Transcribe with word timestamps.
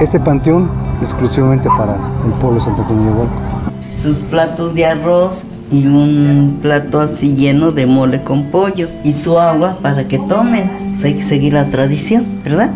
este 0.00 0.18
panteón 0.18 0.70
exclusivamente 1.00 1.68
para 1.68 1.96
el 2.26 2.32
pueblo 2.40 2.58
de 2.58 2.64
Santa 2.64 2.84
Cruz 2.84 2.98
de. 2.98 3.98
Sus 4.00 4.16
platos 4.18 4.74
de 4.74 4.86
arroz 4.86 5.46
y 5.70 5.86
un 5.86 6.58
plato 6.62 7.00
así 7.00 7.34
lleno 7.34 7.70
de 7.70 7.86
mole 7.86 8.22
con 8.22 8.44
pollo 8.44 8.88
y 9.04 9.12
su 9.12 9.38
agua 9.38 9.78
para 9.82 10.08
que 10.08 10.18
tomen. 10.18 10.70
Pues 10.90 11.04
hay 11.04 11.14
que 11.14 11.22
seguir 11.22 11.52
la 11.52 11.66
tradición, 11.66 12.24
¿verdad? 12.42 12.70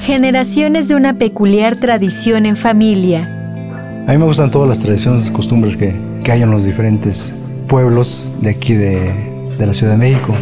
Generaciones 0.00 0.88
de 0.88 0.96
una 0.96 1.14
peculiar 1.14 1.78
tradición 1.78 2.46
en 2.46 2.56
familia. 2.56 3.28
A 4.08 4.12
mí 4.12 4.18
me 4.18 4.24
gustan 4.24 4.50
todas 4.50 4.68
las 4.68 4.80
tradiciones 4.80 5.28
y 5.28 5.30
costumbres 5.30 5.76
que, 5.76 5.94
que 6.24 6.32
hay 6.32 6.42
en 6.42 6.50
los 6.50 6.64
diferentes 6.64 7.34
pueblos 7.68 8.34
de 8.40 8.50
aquí 8.50 8.74
de, 8.74 8.98
de 9.58 9.66
la 9.66 9.72
Ciudad 9.72 9.92
de 9.92 9.98
México. 9.98 10.34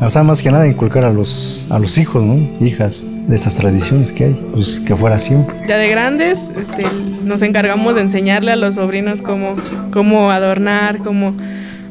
O 0.00 0.10
sea, 0.10 0.22
más 0.22 0.42
que 0.42 0.50
nada 0.50 0.66
inculcar 0.66 1.04
a 1.04 1.12
los, 1.12 1.66
a 1.70 1.78
los 1.78 1.96
hijos, 1.96 2.22
¿no? 2.22 2.34
Hijas 2.60 3.06
de 3.26 3.34
estas 3.34 3.56
tradiciones 3.56 4.12
que 4.12 4.26
hay, 4.26 4.46
pues 4.52 4.80
que 4.80 4.94
fuera 4.94 5.18
siempre. 5.18 5.54
Ya 5.66 5.76
de 5.76 5.88
grandes, 5.88 6.40
este, 6.56 6.84
nos 7.24 7.42
encargamos 7.42 7.94
de 7.94 8.02
enseñarle 8.02 8.52
a 8.52 8.56
los 8.56 8.76
sobrinos 8.76 9.20
cómo, 9.20 9.56
cómo 9.92 10.30
adornar, 10.30 10.98
cómo 10.98 11.34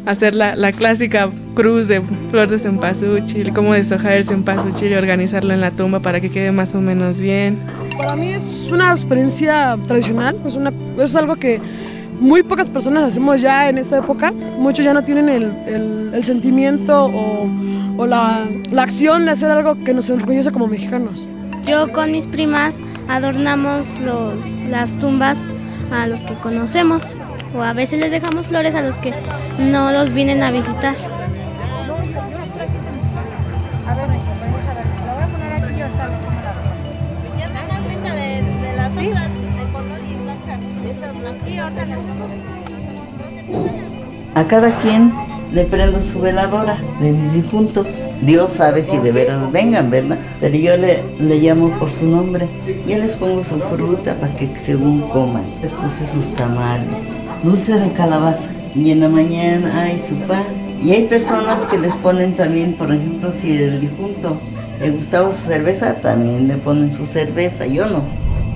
hacer 0.06 0.36
la, 0.36 0.56
la 0.56 0.72
clásica 0.72 1.30
cruz 1.56 1.88
de 1.88 2.02
flor 2.30 2.48
de 2.48 2.60
cempasúchil, 2.60 3.54
cómo 3.54 3.74
deshojar 3.74 4.14
el 4.14 4.26
cempasúchil 4.26 4.92
y 4.92 4.96
organizarlo 4.96 5.54
en 5.54 5.62
la 5.62 5.72
tumba 5.72 6.00
para 6.00 6.22
que 6.22 6.30
quede 6.30 6.52
más 6.52 6.76
o 6.76 6.82
menos 6.82 7.20
bien. 7.20 7.58
Para 7.98 8.16
mí 8.16 8.34
es 8.34 8.70
una 8.72 8.92
experiencia 8.92 9.78
tradicional, 9.88 10.38
es, 10.46 10.56
una, 10.56 10.72
es 11.00 11.16
algo 11.16 11.36
que 11.36 11.60
muy 12.20 12.44
pocas 12.44 12.70
personas 12.70 13.04
hacemos 13.04 13.42
ya 13.42 13.70
en 13.70 13.78
esta 13.78 13.98
época. 13.98 14.32
Muchos 14.32 14.86
ya 14.86 14.94
no 14.94 15.04
tienen 15.04 15.30
el, 15.30 15.44
el, 15.68 16.12
el 16.14 16.26
sentimiento 16.26 17.06
o, 17.06 17.50
o 17.98 18.06
la, 18.06 18.48
la, 18.72 18.84
acción 18.84 19.26
de 19.26 19.32
hacer 19.32 19.52
algo 19.52 19.84
que 19.84 19.94
nos 19.94 20.10
enorgullece 20.10 20.52
como 20.52 20.68
mexicanos. 20.68 21.28
Yo 21.66 21.92
con 21.92 22.12
mis 22.12 22.28
primas 22.28 22.80
adornamos 23.08 23.88
los, 24.00 24.44
las 24.70 24.98
tumbas 24.98 25.44
a 25.92 26.08
los 26.08 26.22
que 26.22 26.36
conocemos 26.36 27.16
o 27.56 27.62
a 27.62 27.74
veces 27.74 28.00
les 28.00 28.12
dejamos 28.12 28.48
flores 28.48 28.76
a 28.76 28.82
los 28.82 28.98
que 28.98 29.14
no 29.58 29.92
los 29.92 30.14
vienen 30.14 30.44
a 30.44 30.52
visitar. 30.52 30.96
A 44.36 44.44
cada 44.44 44.70
quien 44.82 45.14
le 45.54 45.64
prendo 45.64 46.04
su 46.04 46.20
veladora 46.20 46.78
de 47.00 47.14
mis 47.14 47.34
difuntos. 47.34 48.12
Dios 48.22 48.52
sabe 48.52 48.84
si 48.84 48.98
de 48.98 49.12
veras 49.12 49.52
vengan, 49.52 49.90
¿verdad? 49.90 50.20
Pero 50.42 50.58
yo 50.58 50.76
le, 50.76 51.04
le 51.20 51.40
llamo 51.40 51.70
por 51.80 51.90
su 51.90 52.06
nombre. 52.06 52.50
Ya 52.86 52.98
les 52.98 53.16
pongo 53.16 53.44
su 53.44 53.60
fruta 53.60 54.16
para 54.20 54.36
que 54.36 54.60
según 54.60 55.02
coman. 55.10 55.46
Les 55.62 55.72
puse 55.72 56.06
sus 56.06 56.36
tamales, 56.36 57.02
dulce 57.44 57.80
de 57.80 57.92
calabaza. 57.94 58.50
Y 58.76 58.92
en 58.92 59.00
la 59.00 59.10
mañana 59.10 59.84
hay 59.84 59.98
su 59.98 60.16
pan. 60.28 60.44
Y 60.84 60.92
hay 60.92 61.06
personas 61.06 61.66
que 61.66 61.78
les 61.78 61.96
ponen 61.96 62.34
también, 62.34 62.74
por 62.74 62.94
ejemplo, 62.94 63.32
si 63.32 63.56
el 63.56 63.80
difunto 63.80 64.40
le 64.82 64.92
gustaba 64.92 65.32
su 65.32 65.48
cerveza, 65.48 65.96
también 66.02 66.50
le 66.50 66.58
ponen 66.58 66.92
su 66.92 67.06
cerveza. 67.06 67.66
Yo 67.66 67.88
no. 67.88 68.04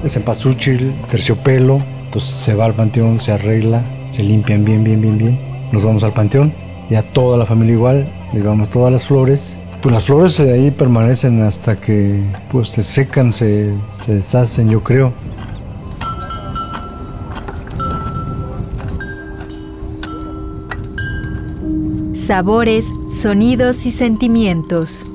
Es 0.04 0.14
cempasúchil, 0.14 0.94
terciopelo. 1.10 1.80
Entonces 2.10 2.32
se 2.32 2.56
va 2.56 2.66
al 2.66 2.74
panteón, 2.74 3.20
se 3.20 3.32
arregla, 3.32 3.84
se 4.10 4.24
limpian 4.24 4.66
bien, 4.66 4.84
bien, 4.84 5.00
bien, 5.00 5.18
bien. 5.18 5.70
Nos 5.72 5.84
vamos 5.84 6.04
al 6.04 6.14
panteón 6.14 6.52
ya 6.90 7.04
toda 7.04 7.38
la 7.38 7.46
familia 7.46 7.76
igual, 7.76 8.12
llevamos 8.34 8.70
todas 8.70 8.92
las 8.92 9.06
flores. 9.06 9.58
Pues 9.82 9.94
las 9.94 10.04
flores 10.04 10.38
de 10.38 10.52
ahí 10.52 10.72
permanecen 10.72 11.42
hasta 11.42 11.80
que 11.80 12.22
pues 12.52 12.70
se 12.70 12.84
secan, 12.84 13.32
se, 13.32 13.74
se 14.06 14.16
deshacen, 14.16 14.70
yo 14.70 14.82
creo. 14.82 15.14
Sabores, 22.14 22.92
sonidos 23.09 23.86
y 23.86 23.92
sentimientos. 23.92 25.06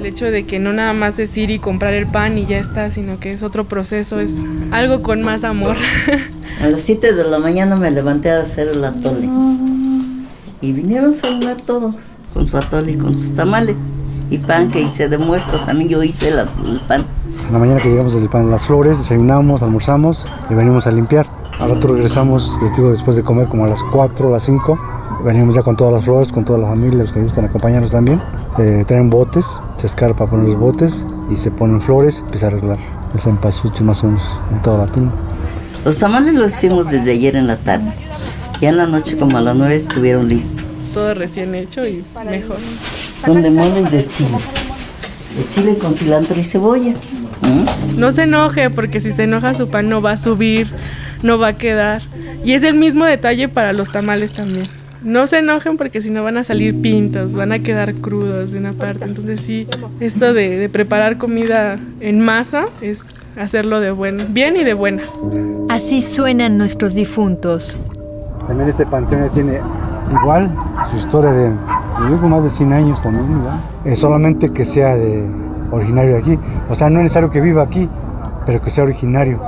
El 0.00 0.06
hecho 0.06 0.30
de 0.30 0.44
que 0.44 0.58
no 0.58 0.72
nada 0.72 0.94
más 0.94 1.18
es 1.18 1.36
ir 1.36 1.50
y 1.50 1.58
comprar 1.58 1.92
el 1.92 2.06
pan 2.06 2.38
y 2.38 2.46
ya 2.46 2.56
está, 2.56 2.90
sino 2.90 3.20
que 3.20 3.34
es 3.34 3.42
otro 3.42 3.64
proceso, 3.64 4.18
es 4.18 4.32
algo 4.70 5.02
con 5.02 5.20
más 5.20 5.44
amor. 5.44 5.76
A 6.62 6.68
las 6.68 6.80
7 6.80 7.12
de 7.12 7.24
la 7.24 7.38
mañana 7.38 7.76
me 7.76 7.90
levanté 7.90 8.30
a 8.30 8.40
hacer 8.40 8.68
el 8.68 8.82
atole 8.82 9.28
y 10.62 10.72
vinieron 10.72 11.10
a 11.10 11.12
saludar 11.12 11.58
todos 11.66 11.94
con 12.32 12.46
su 12.46 12.56
atole 12.56 12.92
y 12.92 12.96
con 12.96 13.18
sus 13.18 13.34
tamales 13.34 13.76
y 14.30 14.38
pan 14.38 14.70
que 14.70 14.80
hice 14.80 15.10
de 15.10 15.18
muerto. 15.18 15.60
También 15.66 15.90
yo 15.90 16.02
hice 16.02 16.30
la, 16.30 16.46
el 16.64 16.80
pan. 16.88 17.04
En 17.48 17.52
la 17.52 17.58
mañana 17.58 17.78
que 17.78 17.90
llegamos 17.90 18.14
del 18.14 18.30
pan 18.30 18.46
de 18.46 18.52
las 18.52 18.64
flores, 18.64 18.96
desayunamos, 18.96 19.62
almorzamos 19.62 20.24
y 20.48 20.54
venimos 20.54 20.86
a 20.86 20.92
limpiar. 20.92 21.26
Al 21.58 21.74
rato 21.74 21.88
regresamos, 21.88 22.50
les 22.62 22.74
digo, 22.74 22.90
después 22.90 23.16
de 23.16 23.22
comer 23.22 23.48
como 23.48 23.66
a 23.66 23.68
las 23.68 23.82
4 23.92 24.28
o 24.28 24.32
las 24.32 24.44
5. 24.44 24.99
Venimos 25.24 25.54
ya 25.54 25.62
con 25.62 25.76
todas 25.76 25.92
las 25.92 26.04
flores, 26.04 26.32
con 26.32 26.44
toda 26.44 26.58
la 26.58 26.68
familia, 26.68 27.00
los 27.00 27.12
que 27.12 27.20
gustan 27.20 27.44
acompañarnos 27.44 27.90
también. 27.90 28.20
Eh, 28.58 28.84
traen 28.86 29.10
botes, 29.10 29.46
se 29.76 29.86
escarpa 29.86 30.26
poner 30.26 30.48
los 30.48 30.58
botes 30.58 31.04
y 31.30 31.36
se 31.36 31.50
ponen 31.50 31.80
flores, 31.82 32.20
empieza 32.20 32.46
a 32.46 32.48
arreglar 32.50 32.78
el 33.12 33.20
cempasúchil 33.20 33.84
más 33.84 34.02
o 34.02 34.06
menos 34.06 34.22
en 34.52 34.62
toda 34.62 34.86
la 34.86 34.92
tumba. 34.92 35.12
Los 35.84 35.98
tamales 35.98 36.34
los 36.34 36.52
hicimos 36.52 36.90
desde 36.90 37.12
ayer 37.12 37.36
en 37.36 37.46
la 37.46 37.56
tarde. 37.56 37.92
Ya 38.60 38.70
en 38.70 38.76
la 38.76 38.86
noche 38.86 39.16
como 39.16 39.38
a 39.38 39.40
las 39.40 39.56
9 39.56 39.74
estuvieron 39.74 40.28
listos. 40.28 40.90
Todo 40.92 41.14
recién 41.14 41.54
hecho 41.54 41.86
y 41.86 42.04
mejor. 42.28 42.56
Son 43.24 43.42
de 43.42 43.50
mole 43.50 43.80
y 43.80 43.90
de 43.90 44.06
chile. 44.06 44.36
De 45.36 45.46
chile 45.48 45.76
con 45.78 45.94
cilantro 45.94 46.38
y 46.38 46.44
cebolla. 46.44 46.92
¿Mm? 47.42 47.98
No 47.98 48.12
se 48.12 48.24
enoje 48.24 48.68
porque 48.70 49.00
si 49.00 49.12
se 49.12 49.24
enoja 49.24 49.54
su 49.54 49.68
pan 49.68 49.88
no 49.88 50.02
va 50.02 50.12
a 50.12 50.16
subir, 50.16 50.70
no 51.22 51.38
va 51.38 51.48
a 51.48 51.56
quedar. 51.56 52.02
Y 52.44 52.52
es 52.52 52.62
el 52.62 52.74
mismo 52.74 53.04
detalle 53.04 53.48
para 53.48 53.72
los 53.72 53.90
tamales 53.90 54.32
también. 54.32 54.68
No 55.02 55.26
se 55.26 55.38
enojen 55.38 55.76
porque 55.76 56.00
si 56.00 56.10
no 56.10 56.22
van 56.22 56.36
a 56.36 56.44
salir 56.44 56.80
pintos, 56.80 57.32
van 57.32 57.52
a 57.52 57.58
quedar 57.60 57.94
crudos 57.94 58.52
de 58.52 58.58
una 58.58 58.72
parte. 58.72 59.04
Entonces 59.04 59.40
sí, 59.40 59.66
esto 60.00 60.34
de, 60.34 60.58
de 60.58 60.68
preparar 60.68 61.16
comida 61.16 61.78
en 62.00 62.20
masa 62.20 62.66
es 62.80 63.02
hacerlo 63.38 63.80
de 63.80 63.90
buen, 63.90 64.34
bien 64.34 64.56
y 64.56 64.64
de 64.64 64.74
buenas. 64.74 65.08
Así 65.68 66.02
suenan 66.02 66.58
nuestros 66.58 66.94
difuntos. 66.94 67.78
También 68.46 68.68
este 68.68 68.84
panteón 68.84 69.26
ya 69.26 69.32
tiene 69.32 69.60
igual 70.12 70.50
su 70.90 70.96
historia 70.96 71.30
de 71.30 71.50
yo 72.08 72.16
creo 72.16 72.28
más 72.28 72.44
de 72.44 72.50
100 72.50 72.72
años 72.72 73.02
también, 73.02 73.38
¿verdad? 73.38 73.58
Es 73.84 73.98
solamente 73.98 74.50
que 74.50 74.64
sea 74.64 74.96
de 74.96 75.24
originario 75.70 76.12
de 76.14 76.18
aquí. 76.18 76.38
O 76.68 76.74
sea, 76.74 76.88
no 76.88 76.98
es 77.00 77.04
necesario 77.04 77.30
que 77.30 77.40
viva 77.40 77.62
aquí, 77.62 77.88
pero 78.46 78.62
que 78.62 78.70
sea 78.70 78.84
originario. 78.84 79.40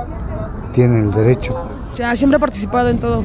Tiene 0.71 0.99
el 0.99 1.11
derecho. 1.11 1.55
O 1.93 1.95
sea, 1.95 2.15
siempre 2.15 2.37
he 2.37 2.39
participado 2.39 2.89
en 2.89 2.99
todo. 2.99 3.23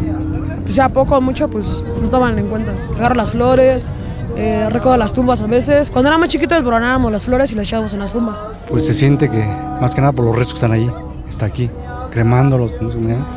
Sea, 0.71 0.89
poco 0.89 1.17
o 1.17 1.21
mucho, 1.21 1.49
pues 1.49 1.83
no 2.01 2.09
toman 2.09 2.39
en 2.39 2.49
cuenta. 2.49 2.73
Agarro 2.97 3.15
las 3.15 3.31
flores, 3.31 3.91
eh, 4.37 4.69
las 4.99 5.13
tumbas 5.13 5.41
a 5.41 5.47
veces. 5.47 5.91
Cuando 5.91 6.09
era 6.09 6.19
más 6.19 6.29
chiquito 6.29 6.55
desboronábamos 6.55 7.11
las 7.11 7.25
flores 7.25 7.53
y 7.53 7.55
las 7.55 7.67
echábamos 7.67 7.93
en 7.95 8.01
las 8.01 8.13
tumbas. 8.13 8.47
Pues 8.69 8.87
se 8.87 8.95
siente 8.95 9.29
que, 9.31 9.45
más 9.81 9.95
que 9.95 10.01
nada 10.01 10.13
por 10.13 10.25
los 10.25 10.37
restos 10.37 10.55
que 10.55 10.67
están 10.67 10.73
ahí, 10.73 10.91
está 11.29 11.47
aquí, 11.47 11.71
cremándolos. 12.11 12.73
No 12.81 12.91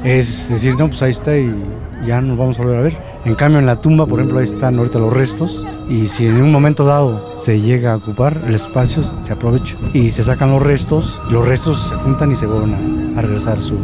es 0.04 0.50
decir, 0.50 0.76
no, 0.78 0.88
pues 0.88 1.02
ahí 1.02 1.12
está 1.12 1.36
y 1.38 1.54
ya 2.06 2.22
nos 2.22 2.38
vamos 2.38 2.60
a 2.60 2.64
volver 2.64 2.80
a 2.80 2.82
ver. 2.82 2.98
En 3.26 3.36
cambio, 3.36 3.60
en 3.60 3.66
la 3.66 3.78
tumba, 3.78 4.06
por 4.06 4.20
ejemplo, 4.20 4.40
ahí 4.40 4.46
están 4.46 4.78
ahorita 4.78 5.00
los 5.00 5.14
restos 5.14 5.66
y 5.90 6.08
si 6.08 6.28
en 6.28 6.42
un 6.42 6.52
momento 6.52 6.86
dado 6.86 7.26
se 7.28 7.60
llega 7.60 7.94
a 7.94 7.98
ocupar 7.98 8.42
el 8.46 8.56
espacio, 8.56 9.04
se 9.04 9.34
aprovecha 9.34 9.76
y 9.94 10.12
se 10.12 10.24
sacan 10.24 10.52
los 10.52 10.62
restos, 10.62 11.20
los 11.30 11.48
restos 11.48 11.90
se 11.90 11.96
juntan 11.96 12.32
y 12.32 12.36
se 12.36 12.46
vuelven 12.46 13.16
a, 13.16 13.20
a 13.20 13.22
regresar 13.22 13.62
su, 13.62 13.78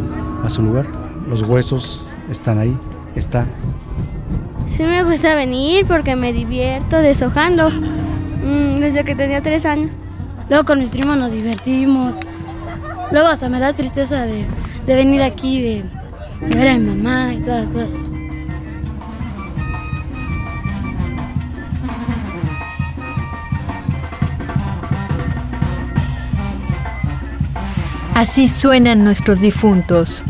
a 0.44 0.48
su 0.48 0.62
lugar. 0.62 0.86
Los 1.28 1.42
huesos 1.42 2.10
están 2.30 2.58
ahí, 2.58 2.76
está. 3.18 3.46
Sí 4.76 4.82
me 4.82 5.02
gusta 5.04 5.34
venir 5.34 5.86
porque 5.86 6.14
me 6.16 6.32
divierto 6.32 6.98
deshojando 6.98 7.70
mm, 7.70 8.80
desde 8.80 9.04
que 9.04 9.14
tenía 9.14 9.42
tres 9.42 9.66
años. 9.66 9.96
Luego 10.48 10.64
con 10.64 10.78
mis 10.78 10.90
primos 10.90 11.16
nos 11.18 11.32
divertimos. 11.32 12.16
Luego 13.10 13.28
hasta 13.28 13.48
me 13.48 13.58
da 13.58 13.72
tristeza 13.72 14.22
de, 14.22 14.46
de 14.86 14.94
venir 14.94 15.22
aquí, 15.22 15.60
de, 15.60 15.84
de 16.46 16.58
ver 16.58 16.68
a 16.68 16.78
mi 16.78 16.94
mamá 16.94 17.34
y 17.34 17.38
todas 17.38 17.64
las 17.64 17.72
cosas. 17.72 18.08
Así 28.14 28.48
suenan 28.48 29.04
nuestros 29.04 29.40
difuntos. 29.40 30.24